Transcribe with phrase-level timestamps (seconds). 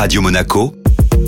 [0.00, 0.72] Radio Monaco,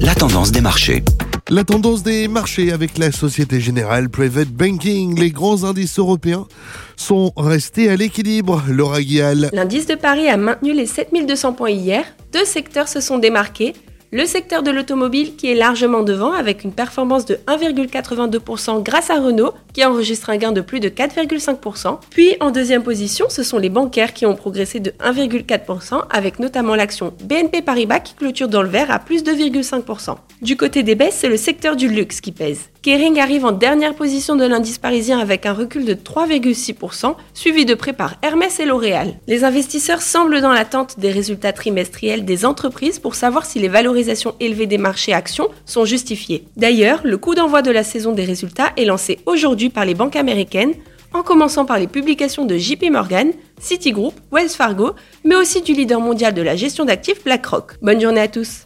[0.00, 1.04] la tendance des marchés.
[1.48, 6.48] La tendance des marchés avec la Société Générale Private Banking, les grands indices européens
[6.96, 8.64] sont restés à l'équilibre.
[8.68, 9.50] Laura Guial.
[9.52, 12.04] L'indice de Paris a maintenu les 7200 points hier.
[12.32, 13.72] Deux secteurs se sont démarqués.
[14.12, 19.20] Le secteur de l'automobile qui est largement devant avec une performance de 1,82% grâce à
[19.20, 21.98] Renault qui enregistre un gain de plus de 4,5%.
[22.10, 26.76] Puis en deuxième position, ce sont les bancaires qui ont progressé de 1,4% avec notamment
[26.76, 30.16] l'action BNP Paribas qui clôture dans le vert à plus de 2,5%.
[30.40, 32.70] Du côté des baisses, c'est le secteur du luxe qui pèse.
[32.86, 37.74] Kering arrive en dernière position de l'indice parisien avec un recul de 3,6%, suivi de
[37.74, 39.18] près par Hermès et L'Oréal.
[39.26, 44.36] Les investisseurs semblent dans l'attente des résultats trimestriels des entreprises pour savoir si les valorisations
[44.38, 46.44] élevées des marchés actions sont justifiées.
[46.56, 50.14] D'ailleurs, le coup d'envoi de la saison des résultats est lancé aujourd'hui par les banques
[50.14, 50.74] américaines,
[51.12, 54.92] en commençant par les publications de JP Morgan, Citigroup, Wells Fargo,
[55.24, 57.78] mais aussi du leader mondial de la gestion d'actifs BlackRock.
[57.82, 58.65] Bonne journée à tous.